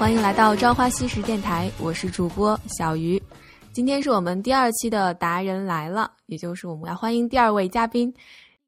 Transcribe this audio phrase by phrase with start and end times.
[0.00, 3.22] 欢迎来到朝花夕拾电台，我是主播小鱼。
[3.70, 8.10] 今天是我们第二期的达人来了，也就是我们要欢迎第二位嘉宾。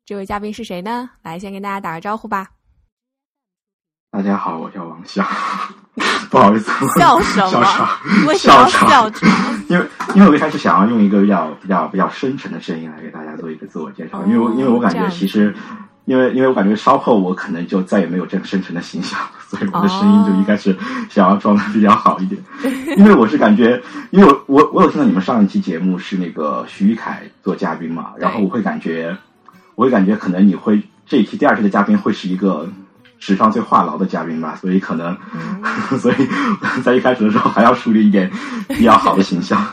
[0.04, 1.08] 这位嘉宾是谁呢？
[1.22, 2.48] 来，先跟大家打个招呼吧。
[4.10, 5.26] 大家好，我叫王笑。
[6.30, 7.48] 不好意思，笑什么？
[7.48, 7.88] 笑场，
[8.26, 9.30] 为什么要笑场？
[9.70, 15.56] 因为因为我一开始想要用一个比较比较比较深沉的声音来给大家做一个自我介绍，哦因为因为我感觉其实。
[16.05, 20.77] 因为因为我感觉稍后我可能就再也没有这个深沉的形象， 所以我的声音就应该是
[21.09, 22.43] 想要装的比较好一点。
[22.98, 29.16] 因为我是感觉，因为我我我有听到你们上一期节目是那个徐玉凯做嘉宾嘛，然后我会感觉，
[29.74, 32.69] 我会感觉可能你会这一期第二期的嘉宾会是一个
[33.19, 35.63] 史上最话痨的嘉宾吧，所以可能，嗯
[36.01, 36.15] 所以
[36.82, 38.30] 在一开始的时候还要树立一点
[38.69, 39.65] 比较好的形象。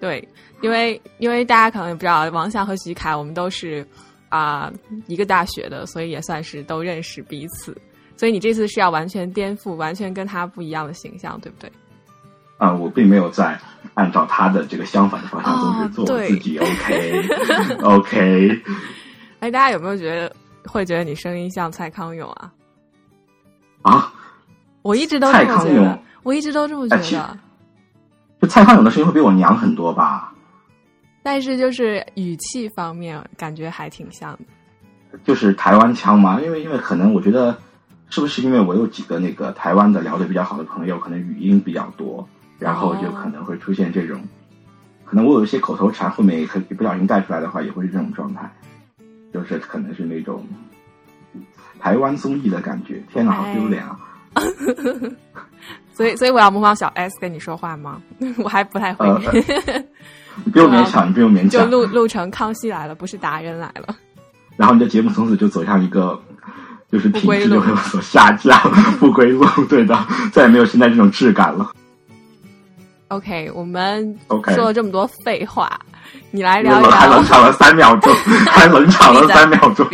[0.00, 0.26] 对，
[0.60, 3.86] 因为因为大家可能也不知道，王翔和徐凯我们都是
[4.32, 4.72] 啊、
[5.06, 7.76] 一个大学的，所以也算是都认识彼此。
[8.16, 11.70] 所以你这次是要完全颠覆，完全跟他不一样的形象，对不对？
[12.56, 13.60] 啊、我并没有在
[13.92, 16.56] 按照他的这个相反的方向哦走，是做自己。
[16.64, 17.28] OK
[17.84, 18.62] OK，
[19.40, 22.52] 哎，大家有没有觉得会觉得你声音像蔡康永啊？
[23.82, 24.14] 啊，
[24.80, 27.38] 我一直都蔡康永，我一直都这么觉得。
[28.40, 30.32] 就蔡康永的声音会比我娘很多吧？
[31.22, 35.18] 但是就是语气方面，感觉还挺像的。
[35.24, 37.56] 就是台湾腔嘛，因为因为可能我觉得
[38.08, 42.26] 是不是因为我有几个那个台湾的聊得比较好的朋友，可能语音比较多，
[42.58, 44.20] 然后就可能会出现这种，
[45.04, 48.50] 可能我有一些口头禅，后面也可以不小心带出来的话，也会是这种状态，
[49.32, 50.46] 就是可能是那种
[51.78, 53.02] 台湾综艺的感觉。
[53.12, 53.98] 天哪，好丢脸啊！
[55.92, 58.00] 所以，所以我要模仿小 S 跟你说话吗？
[58.42, 59.84] 我还不太会，呃
[60.44, 61.70] 你不用勉强，你不用勉强就强。
[61.70, 63.94] 录录成康熙来了，不是达人来了。
[64.56, 66.20] 然后你的节目从此就走向一个，
[66.90, 68.58] 就是品质就会有所下降，
[69.00, 69.44] 不归路。
[69.68, 69.98] 对的，
[70.32, 71.72] 再也没有现在这种质感了。
[73.08, 75.78] OK，我们 OK 说了这么多废话，
[76.30, 76.90] 你来聊一聊。
[76.96, 78.14] 还冷场了三秒钟，
[78.46, 79.86] 还冷场了三秒钟。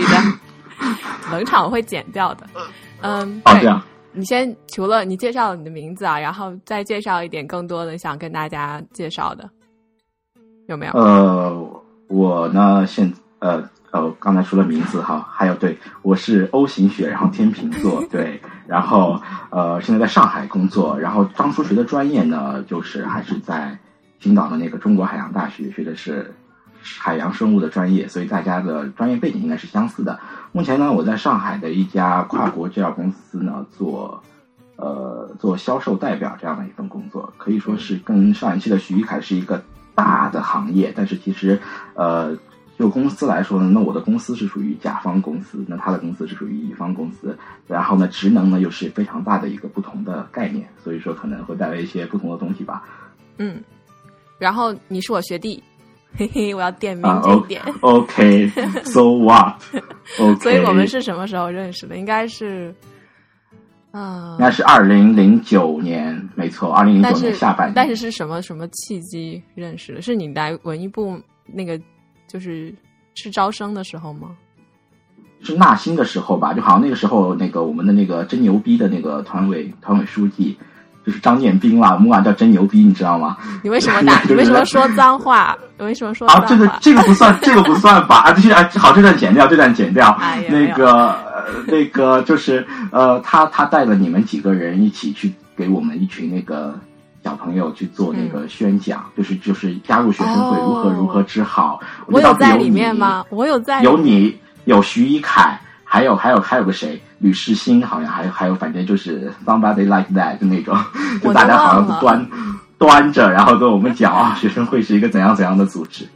[1.32, 2.46] 冷场我会剪掉的。
[3.02, 3.82] 嗯，哦，这样，
[4.12, 9.48] 你先除了你介绍了你的名字啊，然后再介绍一点更多的想跟大家介绍的，
[10.68, 10.92] 有没有？
[10.92, 19.18] 呃，我呢现呃呃，刚才说了名字哈，还有对我是 O 型血，然后天秤座，对，然后
[19.48, 23.78] 呃现在在上海工作，然后当初学的专业呢，就是还是在
[24.20, 26.34] 青岛的那个中国海洋大学学的是
[26.82, 30.20] 海洋生物的专业，所以大家的专业背景应该是相似的。
[30.52, 34.22] 目前呢，我在上海的一家跨国制药公司呢做。
[34.80, 39.60] 呃，做销售代表这样的一份工作，可以说是跟上一期的徐一凯是一个
[39.98, 41.60] 大的行业，但是其实，
[41.94, 42.38] 呃，
[42.78, 47.36] 就公司来说呢，那我的公司是属于甲方公司，那他的公司是属于乙方公司，
[47.66, 52.84] 然后呢，职能呢又是非常大的一个不同的概念，所以说可能会带来一些不同的东西吧。
[53.38, 53.60] 嗯，
[54.38, 55.60] 然后你是我学弟，
[56.16, 57.60] 嘿嘿，我要点名啊这一点。
[57.80, 61.98] OK，so、what？OK， 所以我们是什么时候认识的？
[61.98, 62.72] 应该是，
[63.98, 67.74] 嗯、应该是二零零九年，没错，二零零九年下半年。
[67.74, 70.00] 但是是什么什么契机认识的？
[70.02, 71.80] 是你来文艺部那个
[72.28, 72.72] 就是
[73.14, 74.28] 是招生的时候吗？
[75.42, 80.56] 是纳新的时候吧，就好像那个时候，那个我们的那个真牛逼的那个团委团委书记
[81.06, 83.36] 就是张建斌啦，我们管他叫真牛逼，你知道吗？
[83.62, 84.20] 你为什么 打？
[84.22, 85.56] 就是你为什么说脏话？
[85.78, 86.68] 你为什么说啊，这个？
[86.80, 88.16] 这个不算，这个不算吧？
[88.26, 90.18] 啊，这些啊，好，这段剪掉，这段剪掉。
[90.48, 91.27] 那个呃
[91.66, 96.78] 那个就是呃，他他带了你们几个人一起去给我们一群那个
[97.24, 101.80] 小朋友去做那个宣讲，就是就是加入学生会如何如何之好。
[102.06, 103.24] 我有有在里面吗？
[103.30, 110.76] 我有在有你，有徐一凯，还有还有还有个谁，吕世新，好像还有还有，反正就是 somebody like that 就那种，
[111.22, 112.26] 就大家好像端
[112.78, 116.06] 端着，然后跟我们讲啊，学生会是一个怎样怎样的组织。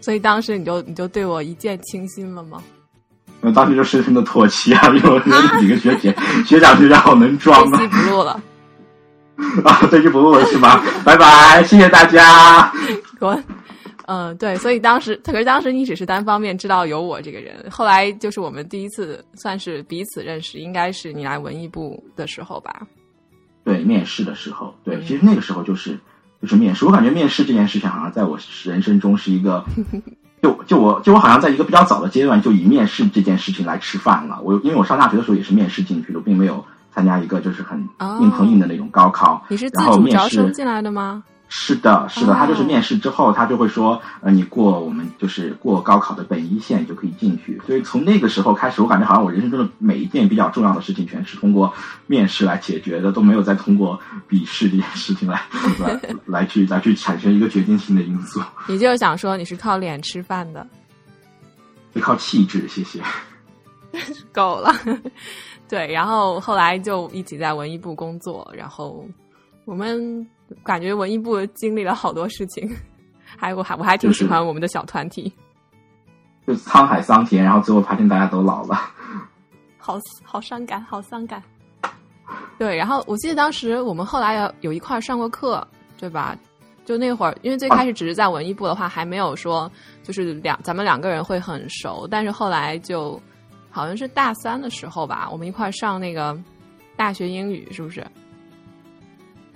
[0.00, 2.62] 所以当时你就你就对我一见倾心了吗？
[3.40, 7.88] 我当时就深深的唾弃啊，因为我觉得这几个学姐、学长学长好能装这期啊！
[7.88, 8.42] 不录了，
[9.64, 10.82] 啊，这就不录了是吗？
[11.04, 12.72] 拜拜，谢谢大家。
[13.18, 13.42] 滚。
[14.08, 22.86] 嗯，对，所以当时，可是当时你只是单方面知道有我这个人，后来就是我们第一次算是彼此认识，应该是你来文艺部的时候吧？
[23.64, 25.98] 对，面试的时候，对，嗯其实那个时候就是
[26.40, 26.84] 就是面试。
[26.84, 29.64] 我感觉面试这件事情好像在我人生中是一个，
[30.42, 34.38] 就就我就我好像在一个比较早的阶段就以面试这件事情来吃饭了。
[34.42, 39.42] 我因为我上大学的时候也是面试进去的，并没有参加一个就是很哦硬碰硬的那种高考。
[39.48, 41.24] 你是自主招生试进来的吗？
[41.48, 47.60] 是的，是的，哦他就是面试之后，他就会说，呃，你过我们就是过高考的本一线就可以进去。
[47.66, 51.72] 所以从那个时候开始，我感觉好像我人生中的每一件比较重要的事情，全是通过
[52.06, 53.98] 面试来解决的，都没有再通过
[54.28, 55.40] 笔试这件事情来
[55.78, 60.66] 来来去来去产生一个决定性的因素，你就是想说你是靠脸吃饭的，
[61.94, 62.66] 是靠气质。
[62.68, 63.00] 谢谢。
[64.32, 64.74] 够了。
[65.68, 69.04] 对，然后后来就一起在文艺部工作，然后
[69.64, 70.24] 我们
[70.62, 72.70] 感觉文艺部经历了好多事情，
[73.24, 75.32] 还我还我还挺喜欢我们的小团体，
[76.46, 78.76] 就沧海桑田，然后最后发现大家都老了。
[79.78, 81.42] 好好伤感，好伤感。
[82.58, 85.66] 对，然后我记得当时我们后来有有一块儿上过课，
[85.98, 86.36] 对吧？
[86.84, 89.70] 就那会儿，因为最开始只是在文艺部的话，还没有说
[90.02, 93.20] 就是两咱们两个人会很熟，但是后来就
[93.70, 96.36] 好像是大三的时候吧，我们一块儿上那个
[96.96, 98.04] 大学英语，是不是？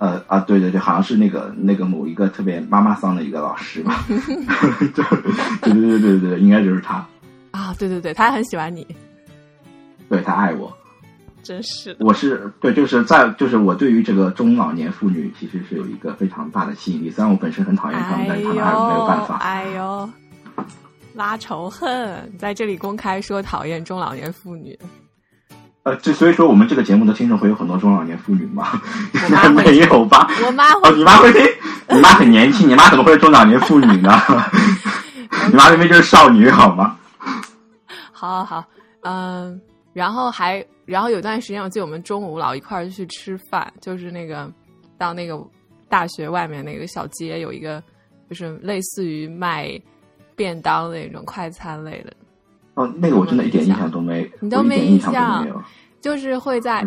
[0.01, 7.07] 呃啊，对对对，好像是那个那个某一个特别妈妈桑的一个老师吧， 对对对对对对，应该就是他，
[7.51, 8.87] 啊，对对对，他很喜欢你，
[10.09, 10.75] 对他爱我。
[11.43, 12.05] 真是的。
[12.05, 19.37] 我是对，就是在就是我对于这个中老年妇女其实是有一个非常大的吸引力，虽然我本身很讨厌他们，但是她们没有办法。
[19.37, 20.11] 哎呦，
[21.15, 24.79] 拉仇恨，在这里公开说讨厌中老年妇女。
[25.83, 28.81] 呃，这所以说我们这个节目的听众会有很多中老年妇女吗？
[29.15, 30.29] 应该没有吧？
[30.47, 31.43] 我妈哦，会，你妈会听？
[31.89, 34.13] 你妈很年轻，你妈怎么会是中老年妇女呢？
[35.49, 36.99] 你妈明明就是少女好吗？
[38.13, 38.65] 好好好，
[39.03, 39.59] 嗯，
[39.95, 44.53] 然后还然后有段时间，我记得我们中午老一块儿去吃饭，就是那个
[44.99, 45.43] 到那个
[45.89, 47.83] 大学外面那个小街有一个，
[48.29, 49.81] 就是类似于卖
[50.37, 52.13] 便当那种快餐类的，
[52.75, 55.63] 哦，那个我真的一点印象都没，你都没印象没有，
[56.01, 56.87] 就是会在。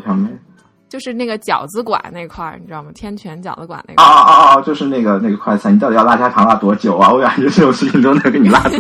[0.90, 2.92] 就是那个饺子馆那块儿，你知道吗？
[2.94, 4.14] 天泉饺子馆那块啊儿。
[4.14, 4.62] 啊啊啊！
[4.62, 7.12] 就是那个那个快餐，你到底要拉家常拉多久啊？
[7.12, 8.78] 我感觉这种事情都能给你拉多。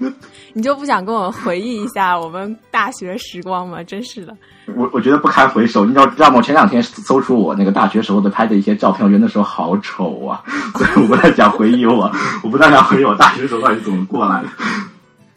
[0.54, 3.84] 你就不想跟我回忆一下我们大学时光吗？
[3.84, 4.34] 真是的，
[4.74, 5.84] 我我觉得不堪回首。
[5.84, 6.36] 你知道知道吗？
[6.38, 10.42] 我前两天搜出我那个大学时候的拍的一些照片，我觉得那时候好丑啊！
[10.74, 12.10] 所以我不太想回忆我，
[12.42, 14.48] 我不太想回忆我大学时候到底怎么过来的。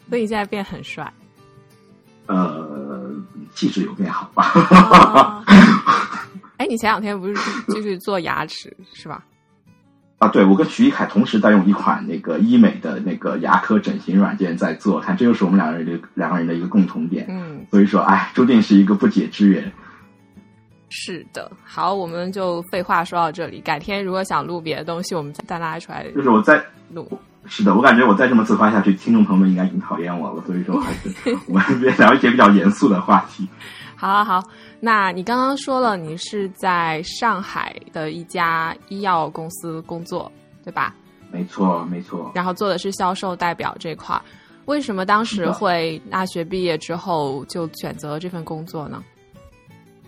[0.08, 1.12] 所以你现在变很帅。
[2.26, 3.10] 呃，
[3.54, 4.50] 气质有变好吧？
[4.54, 5.44] 哦
[6.56, 7.34] 哎，你前两天不是
[7.68, 9.24] 就是做牙齿是吧？
[10.18, 17.26] 啊，对，我跟徐一凯同时在用一款那个医美的那个牙科整形软件在做，看这就是我们两个人的两个人的一个共同点。
[17.28, 19.70] 嗯，所以说，哎，注定是一个不解之缘。
[20.88, 21.50] 是的。
[21.64, 23.60] 好，我们就废话说到这里。
[23.60, 27.06] 改天如果想录别的东西，我们再拉出来就是我在录。
[27.46, 30.42] 是的，我感觉我再这么自夸下去，听众朋友们应该已经讨厌我了。
[30.46, 31.14] 所以说，还是
[31.46, 33.46] 我们别聊一些比较严肃的话题。
[33.96, 34.48] 好好好，
[34.80, 40.30] 那你刚刚说了你是在上海的一家医药公司工作，
[40.64, 40.94] 对吧？
[41.30, 42.30] 没错，没错。
[42.34, 44.22] 然后做的是销售代表这块儿。
[44.66, 49.02] 为什么当时会大学毕业之后就选择这份工作呢？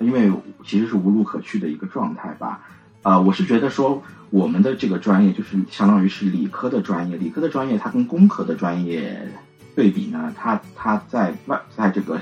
[0.00, 0.30] 因为
[0.64, 2.60] 其实是无路可去的一个状态吧。
[3.02, 9.28] 呃，我是觉得说，我们的这个专业就是相当于是理科的专业，理科的专业它跟工科的专业
[9.74, 12.20] 对比呢，它它在外在这个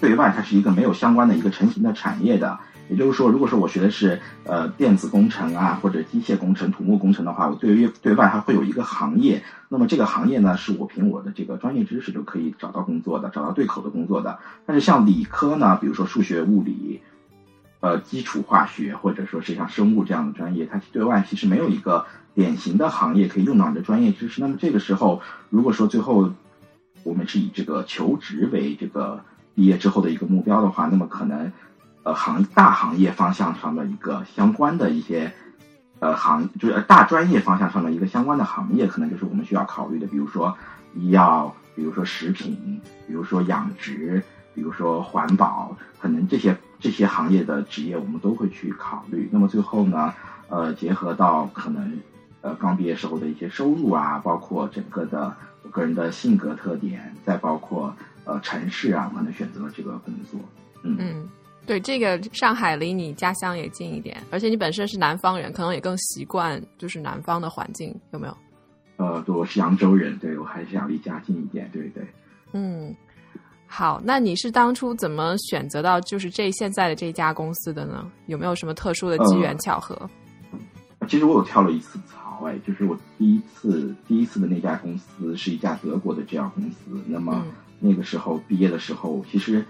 [0.00, 2.58] 对外它是一个没有相关的一个成型的产业的。
[2.90, 9.42] 也就是说，如果说我学的是呃电子工程啊，或者机械工程、土木工程的话，我对于对外还会有一个行业。
[9.70, 14.38] 那么这个行业呢，是我凭我的这个专业知识就可以找到工作的，找到对口的工作的。
[14.66, 17.00] 但是像理科呢，比如说数学、物理，
[17.84, 24.40] 呃，基础化学或者说是像生物这样的专业，它对外其实没有一个典型的行业可以用到你的专业知识。
[24.40, 26.32] 那么这个时候，如果说最后
[27.02, 29.22] 我们是以这个求职为这个
[29.54, 31.52] 毕业之后的一个目标的话，那么可能
[32.04, 35.30] 呃行大行业方向上的一个相关的一些
[35.98, 40.56] 呃行就是大专业方向上的一个相关的行业，可能就是我们需要考虑的，比如说
[40.94, 44.22] 医药，比如说食品，比如说养殖，
[44.54, 49.28] 比如说环保，可能这些这些行业的职业我们都会去考虑。
[49.32, 50.14] 那么最后呢，
[50.48, 51.98] 呃，结合到可能
[52.40, 57.94] 呃刚毕业时候的一些收入啊，包括整个的我个人的性格特点，再包括
[58.24, 60.38] 呃城市啊，我可能选择了这个工作。
[60.82, 61.28] 嗯，嗯，
[61.66, 68.36] 对，这个上海离你家乡也近一点，而且你本身是南方人，可能也更习惯就是南方的环境，有没有？
[68.96, 72.06] 呃，对，我是扬州人，对我还是想离家近一点，对对。
[72.52, 72.94] 嗯，
[73.66, 78.08] 好，那你是当初怎么选择到就是这现在的这家公司的呢？
[78.26, 80.08] 有没有什么特殊的机缘巧合？
[81.08, 87.02] 其实我有跳了一次槽，哎，就是我第一次第一次的那家公司是一家德国的制药公司。
[87.06, 89.62] 那么嗯那个时候毕业的时候，其实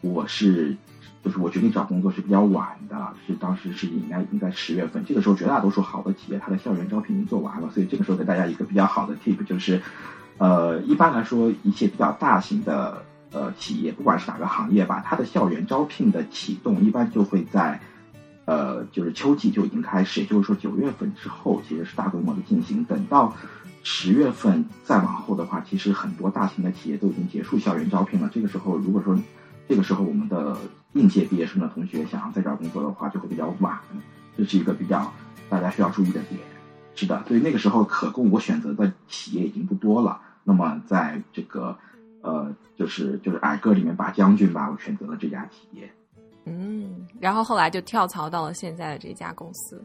[0.00, 0.76] 我是
[1.22, 9.80] 就是我决定找工作是比较晚的，是当时是应该应该十月份，这个时候绝大多数好的企业它的校园招聘已经做完了，所以这个时候给大家一个比较好的 tip 就是，
[10.38, 17.80] 呃，一般来说一些比较大型的呃企业，不管是哪个行业吧，它的校园招聘的启动一般就会在，
[18.44, 23.34] 呃，就是秋季就已经开始，也就是说九月份之后其实是大规模的进行，等到
[23.82, 29.18] 十月份再往后的话，其实很多大型的企业都已经结束校园招聘了，这个时候如果说。
[29.68, 30.58] 这个时候，我们的
[30.92, 33.78] 应届毕业生的同学想要再找工作的话，就会比较晚，
[34.36, 35.10] 这是一个比较
[35.48, 36.38] 大家需要注意的点。
[36.94, 40.20] 是的，所以那个时候可供我选择的企业已经不多了。
[40.44, 41.78] 那么，在这个
[42.22, 45.92] 呃，就是就是矮个里面拔将军吧，我选择了这家企业。
[46.46, 49.84] 嗯，然后后来就跳槽到了现在的这家公司。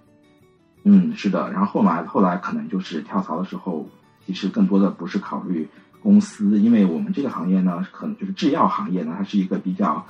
[0.84, 3.86] 嗯，是的，然后后来后来可能就是跳槽的时候，
[4.26, 5.68] 其实更多的不是考虑。
[6.00, 10.06] 公司，因为我们这个行业呢，可能就是制药行业呢，它是一个比较，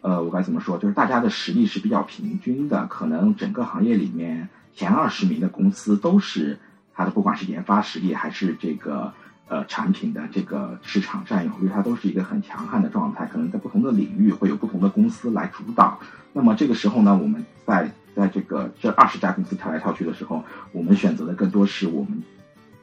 [0.00, 6.58] 呃，我该怎么说，就是大家的实力是比较平均的，可能整个行业里面前二十名的公司都是
[6.94, 9.12] 它的，不管是研发实力还是这个
[9.48, 13.26] 呃产品的这个市场占有率，它都是一个很强悍的状态。
[13.26, 15.98] 可能在不同的领域会有不同的公司来主导。
[16.32, 22.22] 那么这个时候呢，我们在在这个这二十家公司跳来跳去的时候，我们选择的更多是我们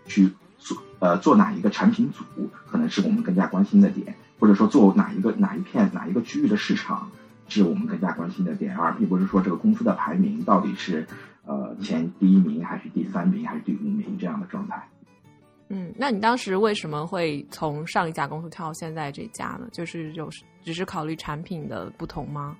[0.06, 0.32] 去。
[0.64, 2.24] 做呃做哪一个产品组
[2.68, 7.10] 可能是我们更加关心的点，或者说做哪一个哪一片哪一个区域的市场
[7.48, 11.08] 是我们更加关心的点，而并不是说这个公司的排名到底是
[11.48, 14.88] 呃前第一名还是第三名还是第五名这样的状态。
[15.72, 19.68] 嗯，那你当时为什么会从上一家公司跳到现在这家呢？
[19.72, 20.30] 就是有
[20.64, 22.56] 只是考虑产品的不同吗？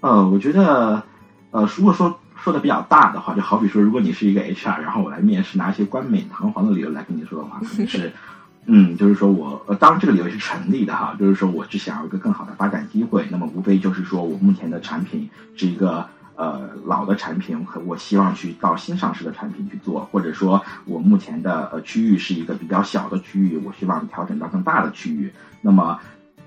[0.00, 1.02] 呃，我觉得
[1.50, 2.18] 呃如果说。
[2.42, 8.12] 说的比较大的话，就好比说，如果你是一个 HR，然后我来面试，拿一些冠冕堂皇的理由来跟你说的话，就是，
[8.66, 16.08] 嗯，就是说我，呃，当然这个理由是成立的哈，就是说我只想要一个更好的发展机会，那么无非就是说我目前的产品是一个
[16.42, 25.98] 呃老的产品，我希望去到新上市的产品去做，或者说我目前的呃区域是一个比较小的区域，我希望调整到更大的区域，那么。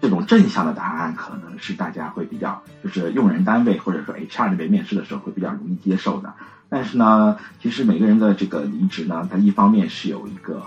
[0.02, 6.32] 这种正向的答案可能是大家会比较，就是用人单位或者说 HR 这边面试的时候会比较容易接受的。
[6.70, 10.62] 但是呢，其实每个人的这个离职呢，它一方面是有一个，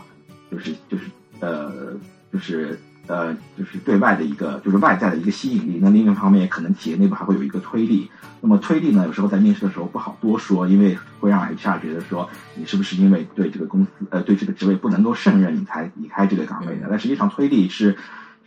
[0.50, 1.04] 就是就是
[1.40, 1.70] 呃，
[2.32, 5.80] 就是呃，就是对外的一个，就是外在的一个吸引力。
[5.82, 8.08] 那另一方面，可能企业内部还会有一个推力。
[8.40, 16.86] 那么推力呢，有时候在面试的时候不好多说，因为会让 HR 觉得说你是不是因为对这个公司呃对这个职位不能够胜任，你才离开这个岗位的？
[16.88, 17.96] 但实际上推力是。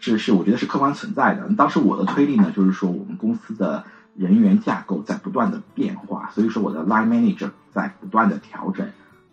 [0.04, 1.48] 是是，我觉得是客观存在的。
[1.56, 3.84] 当时我的推力呢，就是说我们公司的
[4.16, 8.84] 人员架构在不断的变化，所以说我的 line manager 在不断的调整。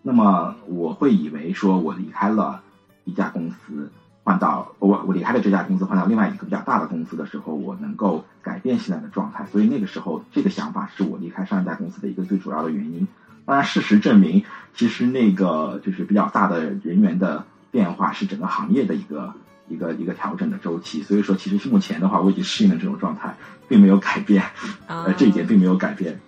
[0.03, 2.61] 那么我会以为说我离开了
[3.05, 3.91] 一家公司，
[4.29, 9.47] 换到我我离开了这家公司，换到另外一个比较大的公司的时候，我能够改变现在的状态。
[9.51, 13.09] 所以那个时候，这个想法是我离开上一家公司的一个最主要的原因。
[13.47, 14.45] 当然，事实证明，
[14.75, 19.33] 其实那个就是比较大的人员的变化是整个行业的一个。
[19.71, 23.37] 一个一个调整的周期，所以说其实目前的话，我已经适应了这种状态，
[23.69, 24.43] 并没有改变，
[24.87, 26.19] 呃，这一点并没有改变。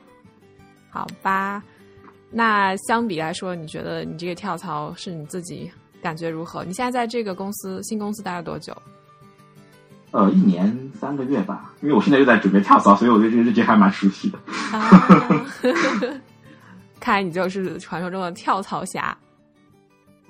[0.90, 1.62] 好吧，
[2.30, 6.64] 那相比来说，你觉得你这个跳槽是你自己感觉如何？
[6.64, 8.76] 你现在在这个公司新公司待了多久？
[10.12, 14.38] 呃，一年三个月吧，因为我现在又在准备跳槽，所以我对这个日记还蛮熟悉的。
[16.99, 19.16] 看来你就是传说中的跳槽侠。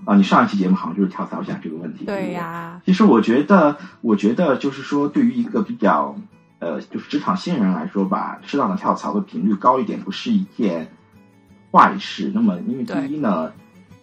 [0.05, 2.05] 啊，你上一期节目好像就是跳槽一下这个问题。
[2.05, 6.15] 对呀，其实我觉得，我觉得就是说，对于一个比较
[6.59, 10.91] 呃，就是职场新人来说吧，适当的跳槽的频率高一点，不是一件
[11.73, 12.31] 坏事。
[12.35, 13.53] 那么，因为第一呢，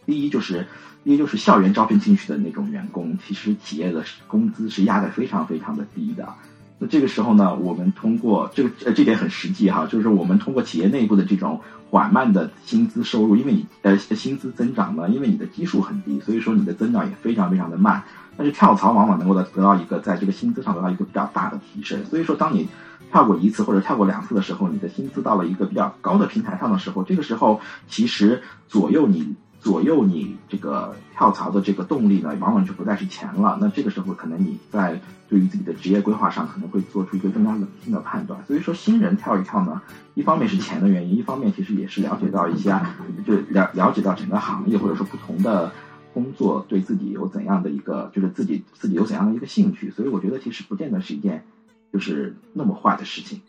[0.07, 0.65] 第一就是，
[1.03, 6.33] 第一就是校园招聘进去的那种员工，其实企业的工资是压的非常非常的低的。
[6.79, 11.59] 那这个时候呢，我们通过这个呃这点很实际哈，就是我们通过企业内部的这种
[11.89, 18.01] 缓慢的薪资收入，因为你呃薪资增长呢，因为你的基数很低，所以说你的增长也非常非常的慢。
[18.37, 22.05] 但是跳槽往往能够得得到一个在这个薪资上得到一个比较大的提升。
[22.05, 22.69] 所以说，当你
[23.11, 27.59] 跳过一次或者跳过两次的时候，你的薪资到了一个比较高的平台上的时候，这个时候
[27.89, 29.35] 其实左右你。
[29.59, 33.57] 左右你这个跳槽的这个动力呢，往往就不再是钱了。
[33.59, 38.43] 那这个时候，可能你在对于自己的职业规划上，可能会做出一个更加冷静的判断。
[38.45, 39.81] 所以说，新人跳一跳呢，
[40.13, 42.69] 一方面是钱的原因，一方面其实也是了解到一些，
[43.25, 45.71] 就了了解到整个行业或者说不同的
[46.13, 49.91] 工作对自己有怎样的一个，就是自己自己有怎样的一个兴趣。
[49.91, 51.43] 所以我觉得其实不见得是一件
[51.91, 53.41] 就是那么坏的事情。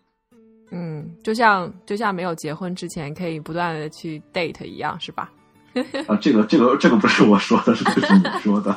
[0.71, 5.31] 嗯，就像就像没有结婚之前可以不断的去 date 一样，是吧？
[6.07, 8.77] 啊，这个这个这个不是我说的，是你说的。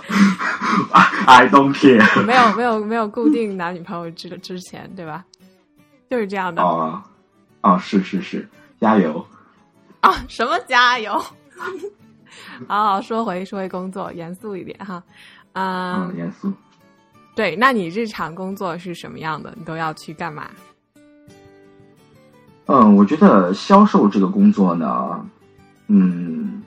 [1.25, 2.23] I don't care。
[2.23, 5.23] 没有没有没有固定男女朋友之之前，对吧？
[6.09, 6.61] 就是这样的。
[6.61, 7.01] 哦，
[7.61, 8.47] 哦，是是是，
[8.79, 9.25] 加油！
[10.01, 11.23] 啊，什么加油？
[12.67, 15.01] 好，说回说回工作，严肃一点哈。
[15.53, 16.51] 嗯，严肃。
[17.33, 19.53] 对，那你日常工作是什么样的？
[19.57, 20.49] 你都要去干嘛？
[22.67, 25.25] 嗯，我觉得销售这个工作呢，
[25.87, 26.61] 嗯，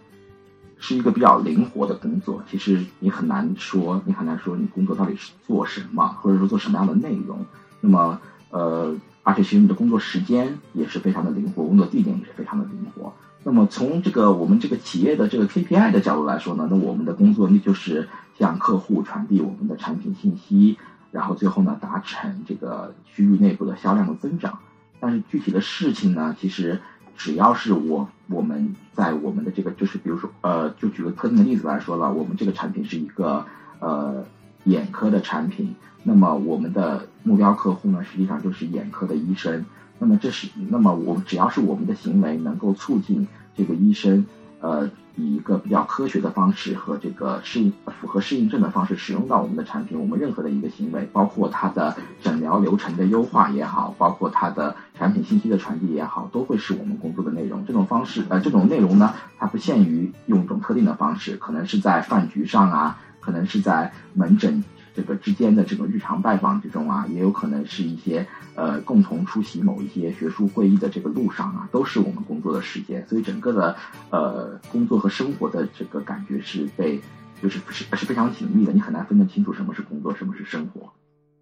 [0.86, 2.42] 是一个比较灵活的工作。
[2.50, 7.46] 其实你很难说，你很难说你工作到底是做什么，或者说做什么样的内容。
[7.80, 13.14] 那么，呃，而且其实你的工作时间也是非常的灵活，工作地点也是非常的灵活。
[13.44, 18.06] 那么从这个我们这个企业的这个 KPI 的角度来说呢，那我们的工作那就是
[18.38, 20.76] 向客户传递我们的产品信息，
[21.10, 24.58] 然后最后呢达成这个区域内部的销量的增长。
[25.00, 26.80] 但是具体的事情呢，其实
[27.16, 33.44] 只要是我我们在我们的这个就是比如说呃，就举个特定的例子来说了，我们这个产品是一个
[33.78, 34.24] 呃
[34.64, 39.64] 眼科的产品，那么我们的目标客户呢，实际上就是眼科的医生。
[39.98, 44.26] 那么这是，那么我们只要是我们的行为能够促进这个医生，
[44.60, 57.64] 呃，以一个比较科学的方式和这个适应符合适应症的方式使用到我们的产品，我们任何的一个行为，包括它的诊疗流程的优化也好，包括它的产品信息的传递也好，都会是我们工作的内容。
[57.64, 64.64] 这种方式，呃，这种内容呢，它不限于用一种特定的方式，可能是在饭局上啊，可能是在门诊。
[64.94, 68.24] 这个之间的这个日常拜访之中啊，也有可能是一些
[68.54, 73.04] 呃共同出席某一些学术会议的这个路上啊，都是我们工作的时间。
[73.08, 73.76] 所以整个的
[74.10, 77.00] 呃工作和生活的这个感觉是被
[77.42, 80.92] 就是是是非常紧密的，你很难分得清楚什么是工作，什么是生活。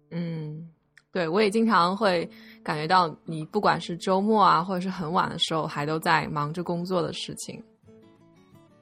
[0.09, 0.67] 嗯，
[1.11, 2.27] 对，我也经常会
[2.63, 7.61] 感觉到你不管是周末啊，或者是很晚的时候，还都在忙着工作的事情。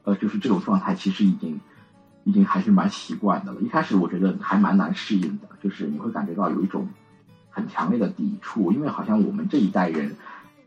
[0.03, 1.59] 呃，就是这种状态，其实已经。
[2.23, 3.59] 已经还是蛮习惯的了。
[3.61, 6.87] 一开始我觉得还蛮难适应的，就是你会感觉到有一种
[7.49, 10.15] 很强烈的抵触，因为好像我们这一代人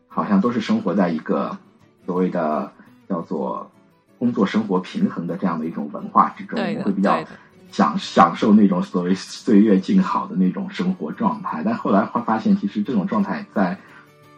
[0.07, 1.57] 好像都是生活在一个
[2.05, 2.71] 所谓的
[3.07, 3.71] 叫做
[4.19, 7.23] 工作生活平衡的这样的一种文化之中，会比较
[7.71, 11.63] 享享受那种所谓岁月静好的那种生活状态。
[11.63, 13.77] 但后来会发现，其实这种状态在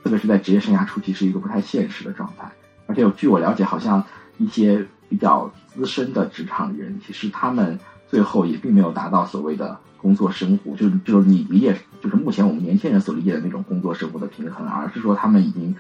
[0.03, 2.51] 特别是在职业生涯初期是一个不太现实的状态。
[2.85, 4.03] 而且据我了解，好像
[4.37, 4.85] 一些。
[5.09, 15.75] 比较资深的职场人，其实他们最后也并没有达到所谓的工作生活，就是就是你理解，就是目前我们年轻人所理解的那种工作生活的平衡，而是说他们已经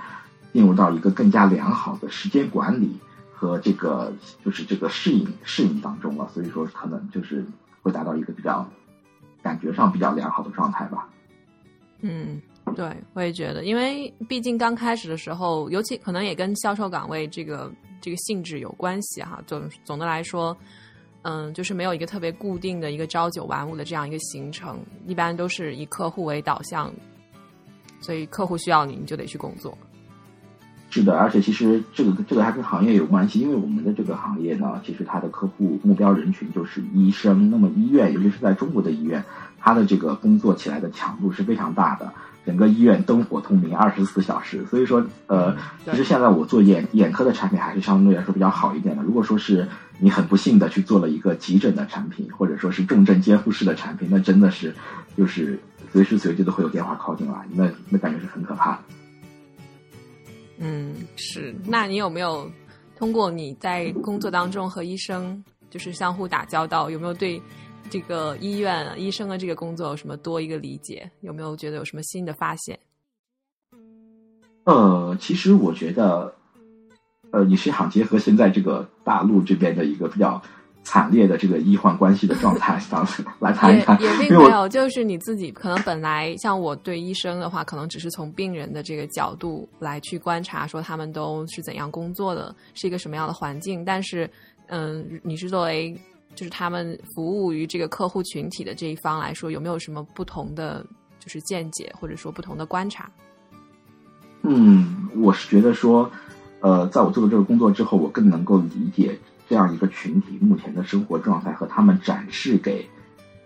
[0.53, 2.97] 进入到一个更加良好的时间管理
[3.31, 4.11] 和这个
[4.43, 7.45] 就是这个适应适应当中了，所以说可能就是
[7.81, 8.67] 会达到一个比较
[9.43, 11.07] 感觉上比较良好的状态吧。
[12.01, 12.41] 嗯，
[12.77, 17.73] 对，我也觉得，因为毕竟刚开始的时候，尤其可能也跟销售岗位这个。
[17.99, 20.55] 这个性质有关系哈，总总的来说，
[21.23, 26.93] 嗯，就是没有一个特别固定的一个朝九晚五的这样一个行程，一般都是以客户为导向，
[27.99, 29.75] 所以客户需要你，你就得去工作。
[30.91, 39.21] 是的，而且其实这个这个还跟行业有关系，因为我们的这个行业呢，其实它的客户目标人群就是医生，那么医院，尤其是在中国的医院，
[39.57, 42.13] 它的这个工作起来的强度是非常大的。
[42.47, 44.65] 整个医院灯火通明，二十四小时。
[44.67, 49.03] 所以说，呃，其实现在我做眼眼科的产品还是相对来说比较好一点的。
[49.03, 49.67] 如果说是
[49.99, 54.73] 你很不幸的去做了一个急诊的产品，或者说是重症监护室的产品，那真的是
[55.17, 55.59] 就是
[55.91, 58.79] 随时随地都会有电话靠进来，那那感觉是很可怕的。
[60.59, 61.53] 嗯，是。
[61.65, 62.49] 那你有没有
[62.95, 67.41] 通过你在工作当中和医生就是相互打交道，有没有对？
[67.89, 71.09] 这个医院医生的这个工作有什么多一个理解？
[71.21, 72.77] 有没有觉得有什么新的发现？
[74.65, 76.33] 呃，其实我觉得，
[77.31, 80.41] 呃，你是想结合现在这个大陆这边的一个比较
[80.83, 82.77] 惨烈的这个医患关系的状态，
[83.39, 83.97] 来谈一谈。
[84.01, 93.85] 也并没有，就是你自己可能本来像我对医生的话，可能只是从病人的这个角度来去观察，说他们都是怎样工作的，是一个什么样的环境。
[93.85, 94.29] 但是，
[94.67, 95.97] 嗯，你是作为。
[96.37, 100.85] 就是他们服务于这个客户群体的这一方来说，有没有什么不同的
[101.19, 103.09] 就是见解，或者说不同的观察？
[104.43, 106.11] 嗯，我是觉得说，
[106.59, 109.17] 呃，在我做了这个工作之后，我更能够理解
[109.49, 112.87] 这样一个群体目前的生活状态和他们展示给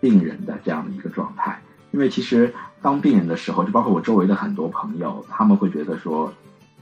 [0.01, 1.62] 病人的这样的一个状态。
[1.91, 6.27] 因为其实当病人的时候，就包括我周围的很多朋友，他们会觉得说，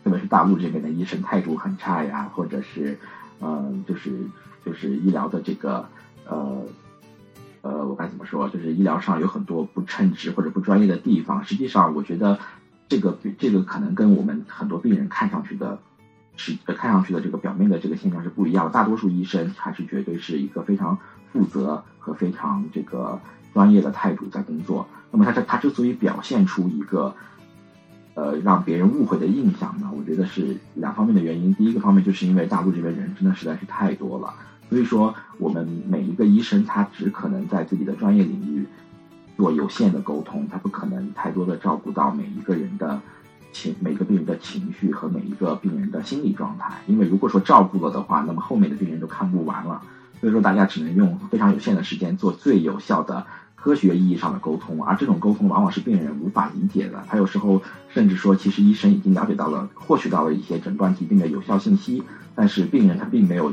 [0.03, 2.97] 特别是大陆这边的医生态度很差呀，或者是，
[3.39, 4.19] 嗯，就是
[4.65, 5.87] 就是医疗的这个。
[6.29, 6.63] 呃，
[7.61, 8.47] 呃，我该怎么说？
[8.49, 11.43] 就是医疗上有很多不称职或者不专业的地方。
[11.43, 12.39] 实际上，我觉得
[12.87, 15.79] 这个这个可能跟我们很多病人看上去的，
[16.37, 18.71] 是看上去的这个表面的这个现象是不一样的。
[18.71, 20.97] 大多数医生还是绝对是一个非常
[21.33, 23.19] 负责和非常这个
[23.53, 24.87] 专业的态度在工作。
[25.11, 27.15] 那么他他他之所以表现出一个
[28.13, 29.91] 呃让别人误会的印象呢？
[29.91, 31.53] 我觉得是两方面的原因。
[31.55, 34.33] 第一个方面就是因为大陆这边人真的实在是太多了，
[34.69, 38.63] 所以说我们每一个医生他只可能在自己的专业领域
[39.35, 43.01] 做有限的沟通，他不可能太多的照顾到每一个人的
[43.51, 46.73] 情每个病人的情绪和每一个病人的心理状态。
[46.85, 49.81] 因为如果说照顾了的话，那么后面的病人都看不完了。
[50.19, 53.25] 所以说大家只能用非常有限的时间做最有效的。
[53.61, 57.03] 科学意义上的沟通，而这种沟通往往是病人无法理解的。
[57.09, 62.01] 他有时候甚至说，其实医生已经了解到了、获取到了一些诊断疾病的有效信息，
[62.33, 63.51] 但是病人他并没有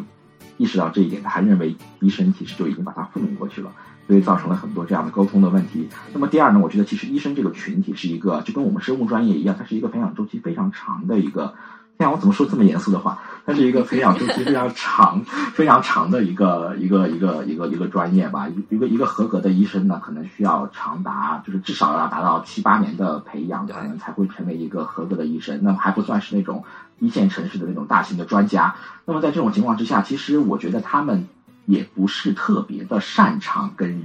[0.56, 3.72] 意识到这一点，他还认为医生其实就已经把他糊弄过去了，
[4.06, 5.88] 所以造成了很多这样的沟通的问题。
[6.12, 11.54] 那么第二呢，我觉得其实医生这个群体是一个，就跟我们生物专业一样，它是一个培养周期非常长的一个。
[11.98, 13.18] 天啊，我怎么说这么严肃的话？
[13.46, 18.48] 它是一个培养周期非常长、 非常长的一个一个一个一个一个专业吧。
[18.48, 25.60] 一一个一个合格的医生呢，可能需要长达就是至少要达到七八年的培养，可能才会成为一个合格的医生。
[25.62, 26.64] 那么还不算是那种
[26.98, 28.74] 一线城市的那种大型的专家。
[29.04, 31.28] 那么在这种情况之下，其实我觉得他们
[31.64, 34.02] 也不是特别的擅长跟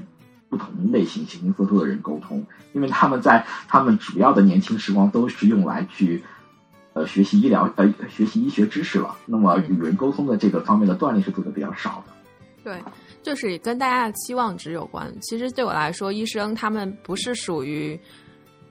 [0.49, 6.23] 不同类型形形色色的人沟通，因为他们在他们主要的年轻时光都是用来去。
[6.93, 9.15] 呃，学习医疗呃，学习医学知识了。
[9.25, 12.13] 那么与人沟通的这个方面的锻炼是做的比较少的。
[12.63, 12.77] 对，
[13.23, 15.11] 就是跟大家的期望值有关。
[15.21, 17.99] 其实对我来说，医生他们不是属于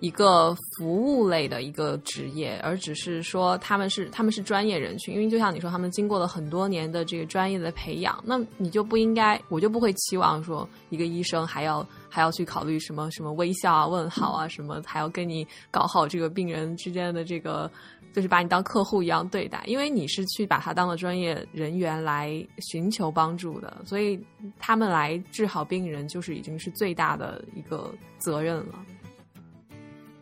[0.00, 5.14] 一个服务类的一个职业，而只是说他们是他们是专业人群。
[5.14, 17.68] 因为就像你说，他们经过了很多年的这个专业的培养，那你就不应该，我就不会期望说一个医生还要还要去考虑什么什么微笑啊、问好啊什么，还要跟你搞好这个病人之间的这个。
[18.12, 24.18] 就是把你当客户一样对待，因为你是去把他当了专业人员来寻求帮助的，所以
[24.58, 28.74] 他们来治好病人就是已经是最大的一个责任了。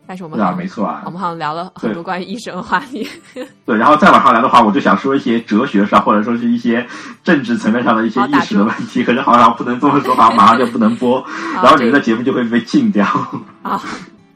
[0.05, 3.07] 但是我们啊，没错啊，我们好像聊了很多关于医生的话题。
[3.63, 6.83] 对，然后再往上来的话，我就想说一些哲学上或者说是一些
[7.23, 11.23] 政治层面上的一些意识的问题，可是好像不能这么说吧，马上就不能播，
[11.53, 13.05] 然后你们的节目就会被禁掉。
[13.61, 13.79] 啊，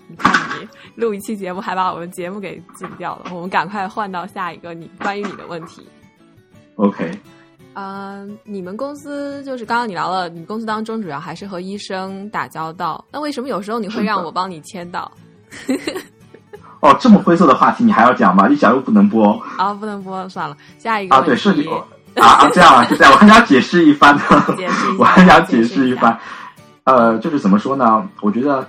[0.07, 0.52] 你看你。
[0.95, 5.87] 录一期节目还把我们节目给禁掉了，我们赶快换到下一个你关于你的问题。
[6.75, 7.11] OK，
[7.73, 15.11] 嗯，你们公司就是刚刚你聊了，你公司当中主要还是和医生打交道，那为什么有时候你会让我帮你签到？
[16.81, 18.47] 哦，这么灰色的话题你还要讲吗？
[18.49, 19.31] 一讲又不能播。
[19.57, 21.65] 啊，不能播，算了，下一个啊，对，是你
[22.21, 24.21] 啊，这样啊，就这样，我还想解释一番呢，
[24.99, 26.19] 我还想解释一番。
[26.83, 28.07] 呃，就是怎么说呢？
[28.21, 28.67] 我觉得。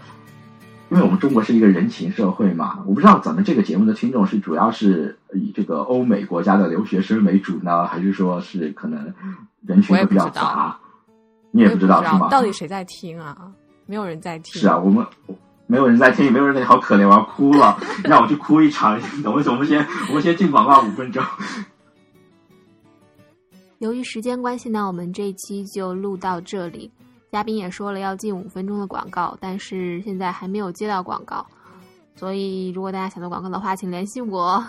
[0.94, 9.12] 因为我们中国是一个人情社会嘛，我不知道咱们这个节目的听众是主要是以这个欧美国家的留学生为主呢，还是说是可能
[9.66, 10.78] 人群会比较杂？
[11.50, 12.28] 你也不知道是吗？
[12.28, 13.37] 到底谁在听啊？
[13.87, 14.62] 没有人在听。
[14.62, 15.04] 是啊，我们
[15.66, 18.92] 没有人在听，没有人在听，好可怜，我要哭了，让我去哭一场。
[19.26, 21.20] 我们我们先我们先进广告五分钟。
[23.80, 26.88] 由于时间关系呢，我们这一期就录到这里。
[27.35, 31.44] 嘉宾也说了要进五分钟的广告，但是现在还没有接到广告，
[32.14, 34.64] 所以如果大家想做广告的话，请联系我。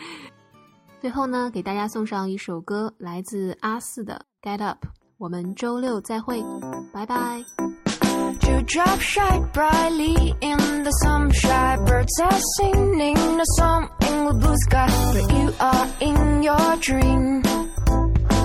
[1.02, 4.82] 最后呢，给大家送上一首歌，来自阿四的《Get Up》，
[5.18, 6.42] 我们周六再会，
[6.94, 7.44] 拜拜。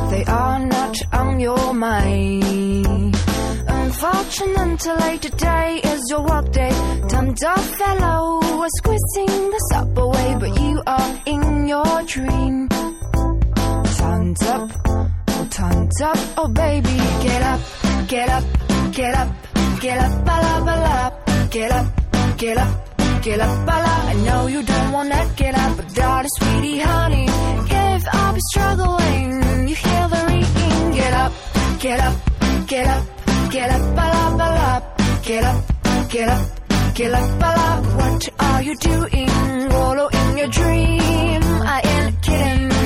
[0.10, 2.87] they are not on your mind
[4.00, 6.70] Unfortunately, today is your work day.
[7.10, 12.70] Turned up fellow was squeezing the subway, but you are in your dream.
[13.98, 17.60] Turned up, oh, turned up, oh baby, get up,
[18.08, 18.44] get up,
[18.92, 19.30] get up,
[19.82, 22.84] get up, bala bala, get up, get up.
[23.24, 23.94] Get up, bala.
[24.12, 27.28] I know you don't wanna get up, but darling, sweetie, honey,
[28.14, 30.92] I'll be struggling, you hear the ringing.
[30.92, 31.34] Get up,
[31.80, 32.16] get up,
[32.68, 33.17] get up.
[33.58, 35.64] Get up, up, up, get up,
[36.12, 37.86] get up, get up, up.
[37.96, 39.30] What are you doing?
[39.72, 41.42] Following your dream.
[41.44, 42.77] I ain't kidding.